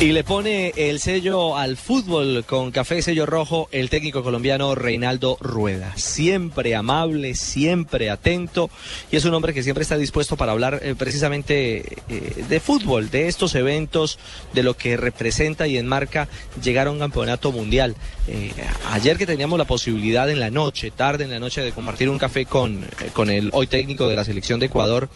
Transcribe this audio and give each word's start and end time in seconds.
Y 0.00 0.12
le 0.12 0.24
pone 0.24 0.72
el 0.78 0.98
sello 0.98 1.58
al 1.58 1.76
fútbol 1.76 2.42
con 2.46 2.70
café 2.70 3.02
sello 3.02 3.26
rojo 3.26 3.68
el 3.70 3.90
técnico 3.90 4.22
colombiano 4.22 4.74
Reinaldo 4.74 5.36
Rueda. 5.42 5.92
Siempre 5.98 6.74
amable, 6.74 7.34
siempre 7.34 8.08
atento 8.08 8.70
y 9.12 9.16
es 9.16 9.26
un 9.26 9.34
hombre 9.34 9.52
que 9.52 9.62
siempre 9.62 9.82
está 9.82 9.98
dispuesto 9.98 10.38
para 10.38 10.52
hablar 10.52 10.80
eh, 10.82 10.94
precisamente 10.96 11.98
eh, 12.08 12.44
de 12.48 12.60
fútbol, 12.60 13.10
de 13.10 13.28
estos 13.28 13.54
eventos, 13.54 14.18
de 14.54 14.62
lo 14.62 14.74
que 14.74 14.96
representa 14.96 15.68
y 15.68 15.76
enmarca 15.76 16.28
llegar 16.62 16.86
a 16.86 16.92
un 16.92 16.98
campeonato 16.98 17.52
mundial. 17.52 17.94
Eh, 18.26 18.52
ayer 18.92 19.18
que 19.18 19.26
teníamos 19.26 19.58
la 19.58 19.66
posibilidad 19.66 20.30
en 20.30 20.40
la 20.40 20.50
noche, 20.50 20.90
tarde 20.90 21.24
en 21.24 21.30
la 21.30 21.40
noche, 21.40 21.60
de 21.60 21.72
compartir 21.72 22.08
un 22.08 22.16
café 22.16 22.46
con, 22.46 22.86
con 23.12 23.28
el 23.28 23.50
hoy 23.52 23.66
técnico 23.66 24.08
de 24.08 24.16
la 24.16 24.24
selección 24.24 24.60
de 24.60 24.66
Ecuador, 24.66 25.10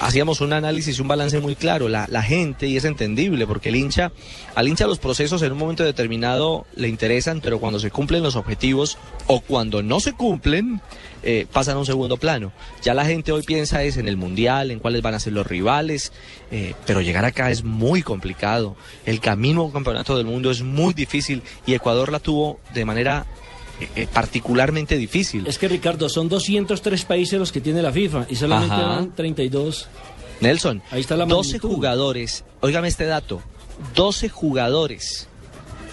hacíamos 0.00 0.40
un 0.40 0.52
análisis 0.52 0.98
y 0.98 1.02
un 1.02 1.08
balance 1.08 1.38
muy 1.40 1.54
claro. 1.54 1.88
La, 1.88 2.06
la, 2.08 2.22
gente, 2.22 2.66
y 2.66 2.76
es 2.76 2.84
entendible, 2.84 3.46
porque 3.46 3.57
el 3.64 3.76
hincha, 3.76 4.12
al 4.54 4.68
hincha 4.68 4.86
los 4.86 4.98
procesos 4.98 5.42
en 5.42 5.52
un 5.52 5.58
momento 5.58 5.84
determinado 5.84 6.66
le 6.76 6.88
interesan, 6.88 7.40
pero 7.40 7.58
cuando 7.58 7.78
se 7.78 7.90
cumplen 7.90 8.22
los 8.22 8.36
objetivos 8.36 8.98
o 9.26 9.40
cuando 9.40 9.82
no 9.82 10.00
se 10.00 10.12
cumplen, 10.12 10.80
eh, 11.22 11.46
pasan 11.52 11.76
a 11.76 11.78
un 11.80 11.86
segundo 11.86 12.16
plano. 12.16 12.52
Ya 12.82 12.94
la 12.94 13.04
gente 13.04 13.32
hoy 13.32 13.42
piensa 13.42 13.82
es 13.82 13.96
en 13.96 14.08
el 14.08 14.16
mundial, 14.16 14.70
en 14.70 14.78
cuáles 14.78 15.02
van 15.02 15.14
a 15.14 15.20
ser 15.20 15.32
los 15.32 15.46
rivales, 15.46 16.12
eh, 16.50 16.74
pero 16.86 17.00
llegar 17.00 17.24
acá 17.24 17.50
es 17.50 17.64
muy 17.64 18.02
complicado. 18.02 18.76
El 19.04 19.20
camino 19.20 19.62
a 19.62 19.64
un 19.64 19.72
campeonato 19.72 20.16
del 20.16 20.26
mundo 20.26 20.50
es 20.50 20.62
muy 20.62 20.94
difícil 20.94 21.42
y 21.66 21.74
Ecuador 21.74 22.12
la 22.12 22.20
tuvo 22.20 22.60
de 22.74 22.84
manera 22.84 23.26
eh, 23.94 24.08
particularmente 24.12 24.96
difícil. 24.96 25.46
Es 25.46 25.58
que 25.58 25.68
Ricardo, 25.68 26.08
son 26.08 26.28
203 26.28 27.04
países 27.04 27.38
los 27.38 27.52
que 27.52 27.60
tiene 27.60 27.80
la 27.80 27.92
FIFA 27.92 28.26
y 28.28 28.34
solamente 28.34 28.74
Ajá. 28.74 28.86
van 28.86 29.14
32. 29.14 29.88
Nelson, 30.40 30.82
Ahí 30.90 31.00
está 31.00 31.16
la 31.16 31.26
12 31.26 31.54
magnitud. 31.54 31.74
jugadores, 31.74 32.44
óigame 32.60 32.88
este 32.88 33.06
dato, 33.06 33.42
12 33.94 34.28
jugadores 34.28 35.28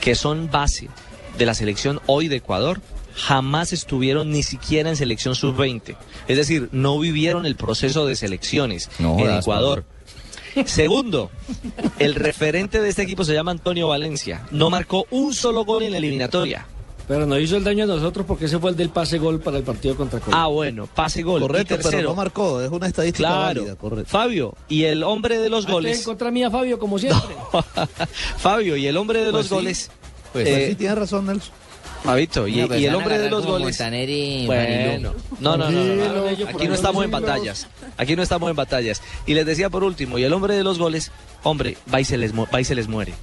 que 0.02 0.16
son 0.16 0.50
base 0.52 0.90
de 1.38 1.46
la 1.46 1.54
selección 1.54 2.00
hoy 2.06 2.28
de 2.28 2.38
Ecuador 2.38 2.82
jamás 3.16 3.74
estuvieron 3.74 4.30
ni 4.32 4.44
siquiera 4.44 4.90
en 4.90 4.96
selección 4.96 5.36
sub-20. 5.36 5.96
Es 6.28 6.38
decir, 6.38 6.70
no 6.72 7.00
vivieron 7.00 7.46
el 7.46 7.56
proceso 7.56 8.06
de 8.06 8.16
selecciones 8.16 8.90
No 9.00 9.18
en 9.20 9.32
Ecuador. 9.32 9.86
Segundo, 10.66 11.32
el 12.00 12.16
referente 12.16 12.82
de 12.82 12.90
este 12.90 13.02
equipo 13.04 13.24
se 13.24 13.34
llama 13.34 13.52
Antonio 13.52 13.88
Valencia. 13.88 14.46
No 14.52 14.70
marcó 14.70 15.06
un 15.12 15.34
solo 15.34 15.66
gol 15.66 15.84
en 15.84 15.92
la 15.92 15.98
eliminatoria. 15.98 16.66
Pero 17.08 17.26
nos 17.28 17.40
hizo 17.40 17.58
el 17.58 17.64
daño 17.64 17.84
a 17.84 17.88
nosotros 17.88 18.26
porque 18.26 18.46
ese 18.46 18.58
fue 18.58 18.72
el 18.72 18.76
del 18.76 18.90
pase 18.90 19.20
gol 19.20 19.40
para 19.40 19.58
el 19.58 19.64
partido 19.64 19.96
contra 19.96 20.20
Colombia. 20.20 20.44
Ah, 20.44 20.48
bueno, 20.48 20.88
pase 20.94 21.22
gol. 21.22 21.42
Correcto, 21.42 21.78
pero 21.84 22.02
no 22.02 22.16
marcó, 22.16 22.62
es 22.62 22.72
una 22.72 22.88
estadística 22.88 23.28
Claro, 23.30 23.62
válida, 23.62 23.76
correcto. 23.76 24.10
Fabio, 24.10 24.56
y 24.70 24.84
el 24.86 25.04
hombre 25.04 25.38
de 25.38 25.50
los 25.50 25.66
Ah, 25.66 25.68
estoy 25.70 25.76
en 25.86 25.92
goles. 25.92 26.04
contra 26.06 26.32
mía, 26.32 26.50
Fabio, 26.50 26.80
como 26.80 26.98
siempre. 26.98 27.36
Fabio, 28.38 28.76
y 28.76 28.88
el 28.88 28.98
hombre 28.98 29.20
de 29.20 29.26
Pues 29.32 29.34
los 29.36 29.48
sí. 29.48 29.54
goles. 29.54 29.92
Pues 30.34 30.48
eh, 30.48 30.68
sí, 30.70 30.76
tienes 30.76 30.98
razón, 30.98 31.26
Nelson. 31.28 31.54
Fabito, 32.04 32.48
y, 32.48 32.62
Una 32.62 32.78
y 32.78 32.86
el 32.86 32.94
hombre 32.96 33.18
de 33.18 33.30
los 33.32 33.46
goles. 33.48 33.78
Bueno, 34.46 35.14
no, 35.40 35.58
no, 35.58 35.72
no, 35.72 35.72
no, 35.72 35.96
no, 36.28 36.48
Aquí 36.50 36.68
no 36.68 36.76
estamos 36.76 37.04
en 37.04 37.10
batallas. 37.12 37.68
Aquí 37.98 38.16
no 38.16 38.22
estamos 38.22 38.50
en 38.50 38.56
batallas. 38.56 39.02
Y 39.26 39.34
les 39.34 39.46
decía 39.46 39.70
por 39.72 39.84
último, 39.84 40.20
y 40.20 40.24
el 40.24 40.34
hombre 40.34 40.56
de 40.56 40.64
los 40.64 40.78
goles, 40.78 41.12
hombre, 41.44 41.78
va 41.92 42.02
y 42.02 42.06
se 42.06 42.18
les, 42.18 42.34
mu- 42.34 42.46
va 42.54 42.62
y 42.62 42.64
se 42.66 42.76
les 42.76 42.88
muere. 42.88 43.14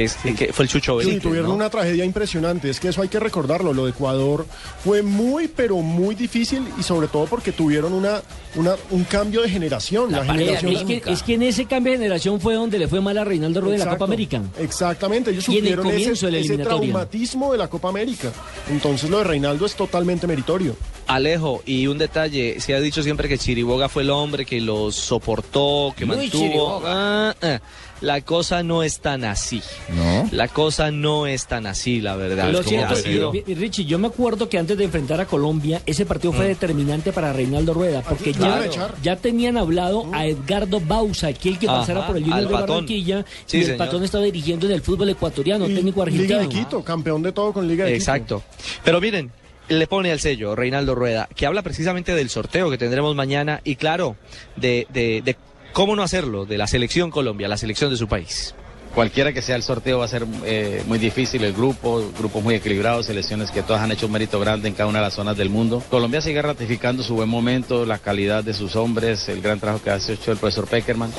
Que, 0.00 0.04
es, 0.04 0.36
que 0.36 0.52
fue 0.52 0.64
el 0.64 0.70
Chucho 0.70 1.00
Sí, 1.00 1.18
tuvieron 1.18 1.48
¿no? 1.48 1.54
una 1.54 1.68
tragedia 1.68 2.04
impresionante. 2.04 2.70
Es 2.70 2.80
que 2.80 2.88
eso 2.88 3.02
hay 3.02 3.08
que 3.08 3.20
recordarlo. 3.20 3.72
Lo 3.74 3.84
de 3.84 3.90
Ecuador 3.90 4.46
fue 4.82 5.02
muy, 5.02 5.48
pero 5.48 5.76
muy 5.76 6.14
difícil 6.14 6.66
y 6.78 6.82
sobre 6.82 7.08
todo 7.08 7.26
porque 7.26 7.52
tuvieron 7.52 7.92
una, 7.92 8.22
una 8.54 8.76
un 8.90 9.04
cambio 9.04 9.42
de 9.42 9.50
generación. 9.50 10.12
La, 10.12 10.24
generación 10.24 10.72
es, 10.72 10.84
que, 10.84 11.02
es 11.06 11.22
que 11.22 11.34
en 11.34 11.42
ese 11.42 11.66
cambio 11.66 11.92
de 11.92 11.98
generación 11.98 12.40
fue 12.40 12.54
donde 12.54 12.78
le 12.78 12.88
fue 12.88 13.00
mal 13.00 13.18
a 13.18 13.24
Reinaldo 13.24 13.60
Rueda 13.60 13.76
en 13.76 13.84
la 13.84 13.90
Copa 13.90 14.04
América. 14.06 14.42
Exactamente, 14.58 15.30
ellos 15.30 15.46
en 15.48 15.54
el 15.54 15.60
sufrieron 15.60 15.86
ese, 15.88 16.26
de 16.26 16.32
la 16.32 16.38
ese 16.38 16.54
eliminatoria. 16.54 16.92
traumatismo 16.92 17.52
de 17.52 17.58
la 17.58 17.68
Copa 17.68 17.88
América. 17.90 18.32
Entonces 18.70 19.10
lo 19.10 19.18
de 19.18 19.24
Reinaldo 19.24 19.66
es 19.66 19.74
totalmente 19.74 20.26
meritorio. 20.26 20.76
Alejo, 21.06 21.62
y 21.66 21.86
un 21.88 21.98
detalle, 21.98 22.60
se 22.60 22.74
ha 22.74 22.80
dicho 22.80 23.02
siempre 23.02 23.28
que 23.28 23.36
Chiriboga 23.36 23.88
fue 23.88 24.02
el 24.02 24.10
hombre 24.10 24.46
que 24.46 24.60
los 24.60 24.94
soportó, 24.94 25.92
que 25.96 26.06
Muy 26.06 26.16
mantuvo. 26.16 26.42
Chiriboga. 26.42 26.80
Ah, 26.86 27.34
ah. 27.42 27.60
La 28.00 28.22
cosa 28.22 28.62
no 28.62 28.82
es 28.82 29.00
tan 29.00 29.24
así. 29.24 29.62
No. 29.96 30.28
La 30.32 30.48
cosa 30.48 30.90
no 30.90 31.26
es 31.26 31.46
tan 31.46 31.66
así, 31.66 32.00
la 32.00 32.16
verdad. 32.16 32.50
Lo 32.52 32.60
y- 32.62 33.44
y 33.46 33.54
Richie, 33.54 33.84
yo 33.84 33.98
me 33.98 34.06
acuerdo 34.08 34.48
que 34.48 34.58
antes 34.58 34.76
de 34.78 34.84
enfrentar 34.84 35.20
a 35.20 35.26
Colombia, 35.26 35.82
ese 35.86 36.06
partido 36.06 36.32
fue 36.32 36.46
determinante 36.46 37.12
para 37.12 37.32
Reinaldo 37.32 37.74
Rueda, 37.74 38.02
porque 38.02 38.30
Mm. 38.30 38.34
Claro. 38.34 38.70
ya, 38.72 38.94
ya 39.02 39.16
tenían 39.16 39.56
hablado 39.56 40.06
a 40.12 40.26
Edgardo 40.26 40.80
Bausa, 40.80 41.28
aquel 41.28 41.58
que 41.58 41.66
Ajá, 41.66 41.78
pasara 41.80 42.06
por 42.06 42.16
el 42.16 42.22
Junior 42.24 42.42
de 42.42 42.52
Patón. 42.52 42.68
Barranquilla, 42.68 43.24
Sí, 43.46 43.56
y 43.56 43.60
el 43.60 43.66
señor. 43.66 43.78
Patón 43.78 44.04
estaba 44.04 44.24
dirigiendo 44.24 44.66
en 44.66 44.72
el 44.72 44.80
fútbol 44.82 45.08
ecuatoriano, 45.08 45.68
Y 45.68 45.74
técnico 45.74 46.02
argentino. 46.02 46.28
Liga 46.28 46.40
de 46.40 46.48
Quito, 46.48 46.84
campeón 46.84 47.22
de 47.22 47.32
todo 47.32 47.52
con 47.52 47.66
Liga 47.66 47.84
de 47.84 47.92
Quito. 47.92 48.00
Exacto. 48.02 48.42
Pero 48.84 49.00
miren, 49.00 49.30
le 49.68 49.86
pone 49.86 50.10
el 50.12 50.20
sello 50.20 50.54
Reinaldo 50.56 50.94
Rueda, 50.94 51.28
que 51.34 51.46
habla 51.46 51.62
precisamente 51.62 52.14
del 52.14 52.28
sorteo 52.30 52.70
que 52.70 52.78
tendremos 52.78 53.14
mañana 53.14 53.60
y 53.64 53.76
claro, 53.76 54.16
de, 54.56 54.86
de, 54.92 55.22
de 55.24 55.36
cómo 55.72 55.94
no 55.96 56.02
hacerlo, 56.02 56.46
de 56.46 56.58
la 56.58 56.66
selección 56.66 57.10
Colombia, 57.10 57.46
la 57.48 57.56
selección 57.56 57.90
de 57.90 57.96
su 57.96 58.08
país. 58.08 58.54
Cualquiera 58.94 59.32
que 59.32 59.40
sea 59.40 59.56
el 59.56 59.62
sorteo 59.62 59.98
va 59.98 60.04
a 60.04 60.08
ser 60.08 60.26
eh, 60.44 60.82
muy 60.86 60.98
difícil, 60.98 61.44
el 61.44 61.52
grupo, 61.52 62.10
grupos 62.18 62.42
muy 62.42 62.54
equilibrados, 62.54 63.06
selecciones 63.06 63.50
que 63.50 63.62
todas 63.62 63.82
han 63.82 63.92
hecho 63.92 64.06
un 64.06 64.12
mérito 64.12 64.40
grande 64.40 64.68
en 64.68 64.74
cada 64.74 64.88
una 64.88 64.98
de 64.98 65.04
las 65.04 65.14
zonas 65.14 65.36
del 65.36 65.48
mundo. 65.48 65.82
Colombia 65.90 66.20
sigue 66.20 66.42
ratificando 66.42 67.02
su 67.02 67.14
buen 67.14 67.28
momento, 67.28 67.86
la 67.86 67.98
calidad 67.98 68.42
de 68.42 68.52
sus 68.52 68.76
hombres, 68.76 69.28
el 69.28 69.42
gran 69.42 69.60
trabajo 69.60 69.82
que 69.82 69.90
ha 69.90 69.96
hecho 69.96 70.32
el 70.32 70.38
profesor 70.38 70.66
Peckerman. 70.66 71.10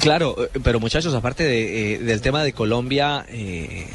Claro, 0.00 0.36
eh, 0.44 0.50
pero 0.62 0.78
muchachos, 0.78 1.14
aparte 1.14 1.44
de, 1.44 1.94
eh, 1.94 1.98
del 1.98 2.20
tema 2.20 2.44
de 2.44 2.52
Colombia, 2.52 3.24
eh, 3.28 3.86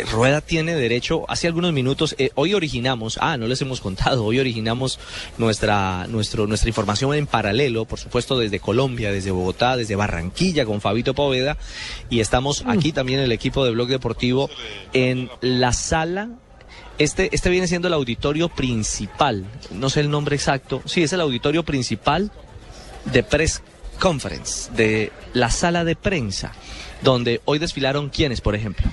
eh, 0.00 0.04
Rueda 0.10 0.40
tiene 0.40 0.74
derecho, 0.74 1.24
hace 1.28 1.46
algunos 1.46 1.72
minutos, 1.72 2.14
eh, 2.18 2.30
hoy 2.34 2.54
originamos, 2.54 3.18
ah, 3.20 3.36
no 3.36 3.46
les 3.46 3.60
hemos 3.62 3.80
contado, 3.80 4.24
hoy 4.24 4.38
originamos 4.38 4.98
nuestra, 5.38 6.06
nuestro, 6.08 6.46
nuestra 6.46 6.68
información 6.68 7.14
en 7.14 7.26
paralelo, 7.26 7.84
por 7.84 7.98
supuesto 7.98 8.38
desde 8.38 8.60
Colombia, 8.60 9.12
desde 9.12 9.30
Bogotá, 9.30 9.76
desde 9.76 9.96
Barranquilla 9.96 10.64
con 10.64 10.80
Fabito 10.80 11.14
Poveda, 11.14 11.56
y 12.08 12.20
estamos 12.20 12.64
aquí 12.66 12.92
también 12.92 13.20
el 13.20 13.32
equipo 13.32 13.64
de 13.64 13.70
Blog 13.72 13.88
Deportivo 13.88 14.50
en 14.92 15.30
la 15.40 15.72
sala. 15.72 16.30
Este, 16.98 17.30
este 17.32 17.48
viene 17.48 17.66
siendo 17.66 17.88
el 17.88 17.94
auditorio 17.94 18.48
principal, 18.48 19.46
no 19.70 19.88
sé 19.88 20.00
el 20.00 20.10
nombre 20.10 20.36
exacto, 20.36 20.82
sí, 20.84 21.02
es 21.02 21.12
el 21.12 21.20
auditorio 21.20 21.62
principal 21.64 22.30
de 23.06 23.22
Press 23.22 23.62
Conference, 24.00 24.70
de 24.72 25.12
la 25.34 25.50
sala 25.50 25.84
de 25.84 25.94
prensa, 25.94 26.52
donde 27.02 27.40
hoy 27.44 27.58
desfilaron 27.58 28.08
quienes, 28.08 28.40
por 28.40 28.56
ejemplo. 28.56 28.90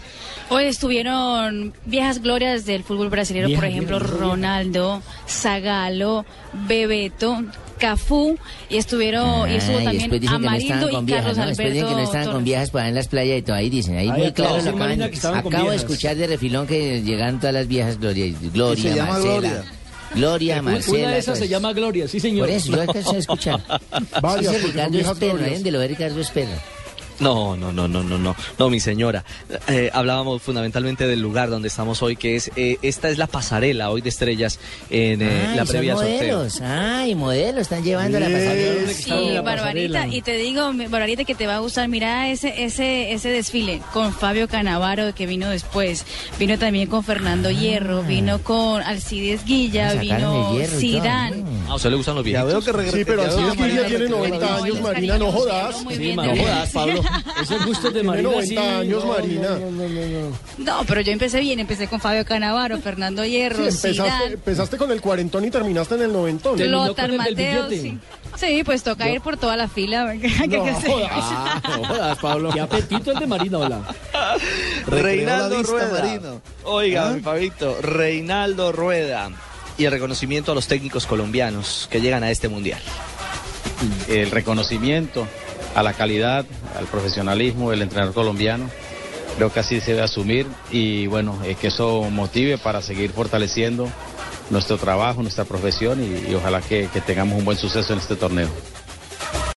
Hoy 0.50 0.66
estuvieron 0.66 1.74
viejas 1.86 2.22
glorias 2.22 2.66
del 2.66 2.84
fútbol 2.84 3.10
brasileño, 3.10 3.56
por 3.56 3.66
ejemplo. 3.66 4.00
Ronaldo, 4.00 5.02
Zagalo, 5.28 6.26
Bebeto, 6.68 7.44
Cafú, 7.80 8.38
y 8.70 8.78
estuvieron 8.78 9.50
y 9.52 9.56
estuvo 9.56 9.78
Ah, 9.78 9.82
y 9.82 9.86
también 9.86 10.10
después 10.10 10.22
dicen 10.22 10.40
que 10.40 10.46
no 10.46 10.56
estaban 10.56 10.78
Amarildo 10.78 10.90
con 10.92 11.04
y 11.04 11.06
viejas, 11.06 11.26
Carlos 11.26 11.38
¿no? 11.38 11.46
Después 11.48 11.68
Alberto 11.68 11.88
que 11.90 11.94
no 11.94 12.00
estaban 12.00 12.26
con 12.26 12.34
Torres. 12.34 12.46
viejas 12.46 12.70
por 12.70 12.82
ahí 12.82 12.90
en 12.90 12.96
las 12.96 13.08
playas 13.08 13.40
y 13.40 13.42
todo 13.42 13.56
ahí 13.56 13.70
dicen. 13.70 13.98
Ahí 13.98 14.10
Ay, 14.10 14.22
muy 14.22 14.32
claro 14.32 14.56
acabo 14.56 14.92
estaban 15.04 15.42
con 15.44 15.54
Acabo 15.54 15.70
de 15.72 15.76
escuchar 15.76 16.16
de 16.16 16.28
refilón 16.28 16.68
que 16.68 17.02
llegaron 17.02 17.40
todas 17.40 17.54
las 17.54 17.68
viejas 17.68 18.00
Gloria. 18.00 18.26
Y 18.26 18.36
Gloria, 18.54 19.06
Marcela. 19.06 19.40
Gloria. 19.40 19.64
Gloria, 20.16 20.62
Una 20.62 20.72
Marcela. 20.74 21.10
de 21.12 21.18
esas 21.20 21.38
se 21.38 21.48
llama 21.48 21.74
Gloria, 21.74 22.08
sí 22.08 22.20
señor. 22.20 22.48
Por 22.48 22.56
eso, 22.56 22.72
yo 22.72 22.82
alcancé 22.82 23.16
a 23.16 23.20
escuchar. 23.20 23.62
Varias, 24.22 24.56
Ese 24.56 24.68
Ricardo 24.68 24.92
viejas 24.92 25.14
es 25.14 25.20
perro, 25.20 25.38
glorias. 25.38 25.60
¿eh? 25.60 25.64
De 25.64 25.72
lo 25.72 25.80
de 25.80 25.88
Ricardo 25.88 26.20
es 26.22 26.30
perro. 26.32 26.52
No, 27.20 27.56
no, 27.58 27.72
no, 27.72 27.88
no, 27.88 28.04
no, 28.04 28.18
no, 28.18 28.36
no, 28.60 28.70
mi 28.70 28.80
señora. 28.80 29.24
Eh, 29.68 29.90
hablábamos 29.94 30.42
fundamentalmente 30.42 31.08
del 31.08 31.20
lugar 31.22 31.50
donde 31.50 31.68
estamos 31.68 32.02
hoy, 32.04 32.16
que 32.16 32.36
es, 32.36 32.52
eh, 32.56 32.78
esta 32.82 33.10
es 33.10 33.18
la 33.18 33.28
pasarela 33.28 33.90
hoy 33.90 34.02
de 34.02 34.10
estrellas 34.10 34.60
en 34.90 35.22
eh, 35.22 35.48
Ay, 35.50 35.56
la 35.56 35.66
son 35.66 35.72
previa 35.74 35.94
sorteo. 35.96 36.14
modelos. 36.38 36.62
Ay, 36.62 37.16
modelos, 37.16 37.62
están 37.62 37.84
llevando 37.84 38.20
la 38.20 38.28
pasarela. 38.28 38.92
Sí, 38.94 39.10
la 39.32 39.42
Barbarita, 39.42 39.94
pasarela. 39.94 40.16
y 40.16 40.22
te 40.22 40.38
digo, 40.38 40.72
Barbarita, 40.90 41.24
que 41.24 41.36
te 41.36 41.48
va 41.48 41.56
a 41.56 41.60
gustar. 41.60 41.88
Mira 41.90 42.30
ese 42.30 42.64
ese 42.64 43.14
ese 43.14 43.30
desfile 43.30 43.82
con 43.94 44.14
Fabio 44.14 44.48
Canavaro, 44.48 45.14
que 45.16 45.26
vino 45.26 45.50
después. 45.50 46.06
Vino 46.40 46.58
también 46.60 46.88
con 46.88 47.04
Fernando 47.04 47.50
Hierro, 47.50 48.04
vino 48.04 48.40
con 48.44 48.82
Alcides 48.84 49.44
Guilla, 49.46 49.90
Ah, 49.92 49.94
vino 49.96 50.60
el 50.60 50.68
Hierro 51.58 51.66
y 51.66 51.66
todo, 51.66 51.66
Zidane. 51.66 51.68
mm. 51.68 51.72
A 51.72 51.76
usted 51.76 51.90
le 51.90 51.96
gustan 51.98 52.16
los 52.16 52.26
Ya 52.26 52.44
viejitos. 52.44 52.54
veo 52.54 52.62
que 52.62 52.78
regresa. 52.78 52.98
Sí, 52.98 53.06
pero 53.06 53.22
así 53.24 53.44
es 53.44 53.58
que 53.58 53.66
ella 53.66 53.86
tiene 53.88 54.06
Ay, 54.06 54.10
90 54.12 54.40
no, 54.50 54.64
años, 54.64 54.82
Marina, 54.82 55.18
no 55.18 55.32
jodas. 55.32 55.76
Sí, 55.96 56.16
No 56.16 56.36
jodas, 56.36 56.70
Pablo. 56.72 57.02
Esos 57.42 57.66
gustos 57.66 57.84
de 57.86 57.92
Tiene 57.92 58.08
Marina. 58.08 58.30
90 58.30 58.48
sí, 58.50 58.58
años, 58.58 59.06
Marina. 59.06 59.50
no, 59.50 59.72
no, 59.72 59.90
no, 59.90 60.38
no, 60.58 60.84
pero 60.88 61.02
yo 61.02 61.12
empecé 61.12 61.40
bien, 61.40 61.60
empecé 61.60 61.88
con 61.88 62.00
Fabio 62.00 62.26
Canavaro, 62.26 62.78
Fernando 62.80 63.26
Hierro, 63.26 63.66
empezaste, 63.66 64.78
con 64.78 64.92
el 64.92 65.02
cuarentón 65.02 65.46
y 65.46 65.52
terminaste 65.52 65.96
en 65.96 66.02
el 66.04 66.14
noventón. 66.14 66.60
Lothar 66.72 67.12
Mateo. 67.14 67.70
Sí. 67.70 67.98
Sí, 68.36 68.62
pues 68.64 68.84
toca 68.84 69.10
ir 69.10 69.22
por 69.22 69.36
toda 69.38 69.58
la 69.58 69.68
fila. 69.68 70.14
¿qué 70.22 70.28
hay 70.28 70.48
que 70.48 70.58
No, 70.58 70.66
jodas. 70.66 71.10
Ah, 71.12 71.62
no 71.80 71.86
jodas, 71.88 72.18
Pablo. 72.20 72.50
Qué 72.52 72.60
apetito 72.60 73.12
el 73.12 73.20
de 73.20 73.26
Marina, 73.26 73.58
hola. 73.58 73.82
Reinaldo 74.86 75.64
Rueda. 75.64 76.04
Marino. 76.04 76.42
Oiga, 76.64 77.10
¿Ah? 77.10 77.14
mi 77.14 77.22
Fabito, 77.22 77.78
Reinaldo 77.82 78.72
Rueda. 78.72 79.32
Y 79.78 79.86
el 79.86 79.92
reconocimiento 79.92 80.52
a 80.52 80.56
los 80.56 80.68
técnicos 80.68 81.06
colombianos 81.06 81.88
que 81.92 82.02
llegan 82.02 82.24
a 82.24 82.32
este 82.32 82.48
mundial. 82.48 82.82
El 84.08 84.32
reconocimiento 84.32 85.28
a 85.76 85.84
la 85.84 85.94
calidad, 85.94 86.46
al 86.76 86.86
profesionalismo 86.88 87.70
del 87.70 87.84
entrenador 87.84 88.14
colombiano. 88.14 88.70
Creo 89.36 89.54
que 89.54 89.60
así 89.60 89.80
se 89.80 89.92
debe 89.92 90.04
asumir 90.04 90.48
y 90.72 91.06
bueno, 91.06 91.40
es 91.46 91.58
que 91.58 91.68
eso 91.68 92.10
motive 92.10 92.58
para 92.58 92.82
seguir 92.82 93.12
fortaleciendo 93.12 93.88
nuestro 94.50 94.78
trabajo, 94.78 95.22
nuestra 95.22 95.46
profesión 95.46 96.02
y, 96.02 96.34
ojalá 96.34 96.62
que 96.62 96.90
tengamos 97.06 97.38
un 97.38 97.46
buen 97.46 97.58
suceso 97.58 97.94
en 97.94 98.00
este 98.00 98.16
torneo. 98.16 98.50